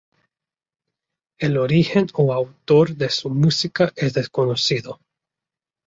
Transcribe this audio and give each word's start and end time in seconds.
El 1.37 1.59
origen 1.59 2.07
o 2.15 2.33
autor 2.33 2.95
de 2.95 3.11
su 3.11 3.29
música 3.29 3.91
es 3.95 4.15
desconocido. 4.15 4.99